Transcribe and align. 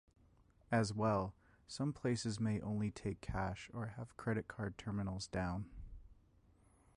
As 0.71 0.95
well, 0.95 1.35
some 1.67 1.93
places 1.93 2.39
may 2.39 2.59
only 2.61 2.89
take 2.89 3.21
cash 3.21 3.69
or 3.71 3.85
have 3.97 4.17
credit 4.17 4.47
card 4.47 4.75
terminals 4.75 5.27
down. 5.27 5.69